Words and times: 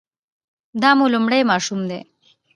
دا 0.81 0.89
مو 0.97 1.05
لومړی 1.13 1.41
ماشوم 1.49 1.79
دی؟ 1.89 1.99